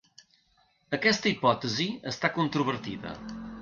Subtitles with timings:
[0.99, 3.19] Aquesta hipòtesi està controvertida.